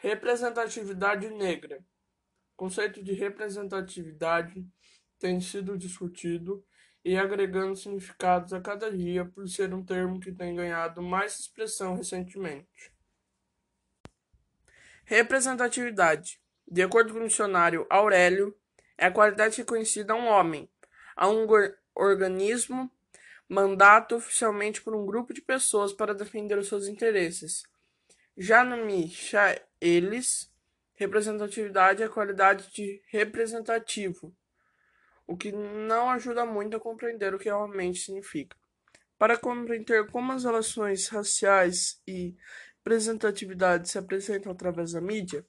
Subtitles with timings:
[0.00, 1.78] Representatividade negra.
[2.54, 4.64] O conceito de representatividade
[5.18, 6.64] tem sido discutido
[7.04, 11.96] e agregando significados a cada dia por ser um termo que tem ganhado mais expressão
[11.96, 12.94] recentemente.
[15.04, 16.40] Representatividade.
[16.70, 18.56] De acordo com o dicionário Aurélio,
[18.96, 20.70] é a qualidade reconhecida a um homem,
[21.16, 21.44] a um
[21.92, 22.88] organismo,
[23.48, 27.64] mandato oficialmente por um grupo de pessoas para defender os seus interesses
[28.40, 30.48] já no Michaelis,
[30.94, 34.32] representatividade é qualidade de representativo,
[35.26, 38.56] o que não ajuda muito a compreender o que realmente significa.
[39.18, 42.36] Para compreender como as relações raciais e
[42.76, 45.44] representatividade se apresentam através da mídia,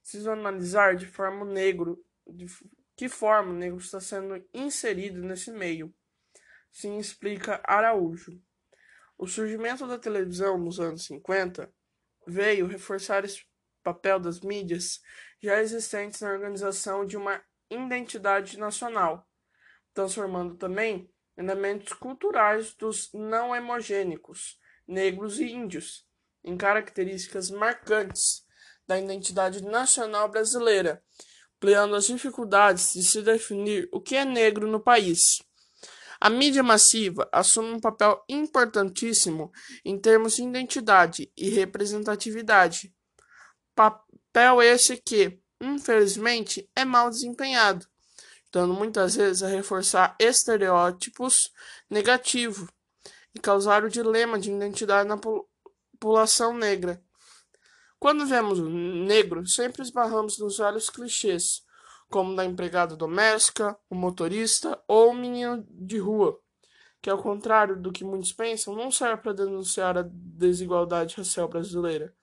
[0.00, 2.46] preciso analisar de forma negro, de
[2.94, 5.92] que forma o negro está sendo inserido nesse meio.
[6.70, 8.40] Sim, explica Araújo.
[9.18, 11.68] O surgimento da televisão nos anos 50
[12.26, 13.44] veio reforçar esse
[13.82, 15.00] papel das mídias
[15.40, 19.26] já existentes na organização de uma identidade nacional,
[19.92, 26.06] transformando também elementos culturais dos não homogênicos, negros e índios,
[26.44, 28.44] em características marcantes
[28.86, 31.02] da identidade nacional brasileira,
[31.56, 35.42] ampliando as dificuldades de se definir o que é negro no país.
[36.24, 39.50] A mídia massiva assume um papel importantíssimo
[39.84, 42.94] em termos de identidade e representatividade.
[43.74, 47.84] Papel esse que, infelizmente, é mal desempenhado,
[48.52, 51.50] dando muitas vezes a reforçar estereótipos
[51.90, 52.70] negativos
[53.34, 57.02] e causar o dilema de identidade na população negra.
[57.98, 61.64] Quando vemos o negro, sempre esbarramos nos vários clichês,
[62.12, 66.38] como da empregada doméstica, o motorista ou o menino de rua,
[67.00, 72.14] que, ao contrário do que muitos pensam, não serve para denunciar a desigualdade racial brasileira,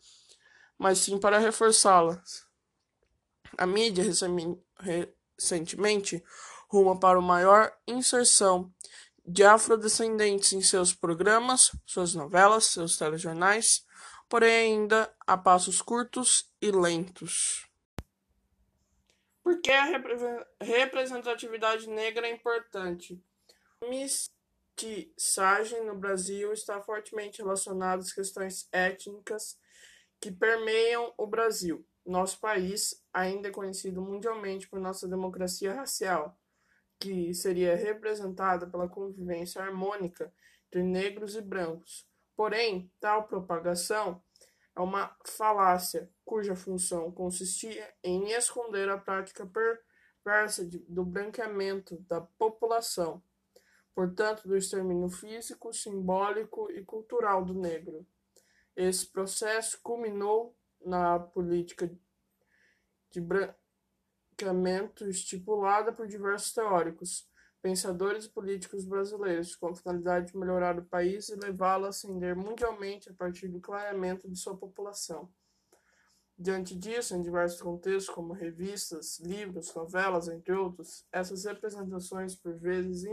[0.77, 2.21] mas sim para reforçá-la.
[3.57, 4.05] A mídia
[5.35, 6.23] recentemente
[6.69, 8.71] ruma para uma maior inserção
[9.25, 13.83] de afrodescendentes em seus programas, suas novelas, seus telejornais,
[14.29, 17.68] porém ainda a passos curtos e lentos.
[19.49, 19.85] Por que a
[20.61, 23.19] representatividade negra é importante?
[23.89, 29.57] Mestiçagem no Brasil está fortemente relacionada às questões étnicas
[30.21, 31.83] que permeiam o Brasil.
[32.05, 36.39] Nosso país ainda é conhecido mundialmente por nossa democracia racial,
[36.99, 40.31] que seria representada pela convivência harmônica
[40.67, 42.07] entre negros e brancos.
[42.35, 44.21] Porém, tal propagação
[44.75, 49.49] é uma falácia cuja função consistia em esconder a prática
[50.23, 53.21] perversa do branqueamento da população,
[53.93, 58.05] portanto, do extermínio físico, simbólico e cultural do negro.
[58.75, 60.55] Esse processo culminou
[60.85, 61.91] na política
[63.11, 67.27] de branqueamento estipulada por diversos teóricos,
[67.61, 72.35] pensadores e políticos brasileiros, com a finalidade de melhorar o país e levá-lo a ascender
[72.35, 75.29] mundialmente a partir do clareamento de sua população.
[76.37, 83.03] Diante disso, em diversos contextos, como revistas, livros, novelas, entre outros, essas representações, por vezes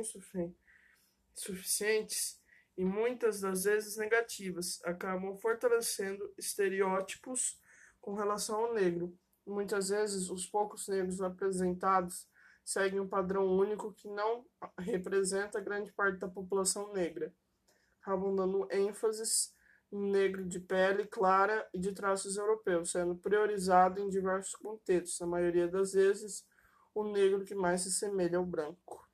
[1.35, 2.41] insuficientes
[2.79, 7.59] e muitas das vezes negativas, acabam fortalecendo estereótipos
[8.01, 9.13] com relação ao negro.
[9.45, 12.29] Muitas vezes, os poucos negros apresentados
[12.67, 14.45] seguem um padrão único que não
[14.77, 17.33] representa grande parte da população negra,
[18.03, 19.23] acabam dando ênfase
[19.91, 25.29] no negro de pele clara e de traços europeus, sendo priorizado em diversos contextos, na
[25.29, 26.45] maioria das vezes
[26.93, 29.05] o negro que mais se assemelha ao branco.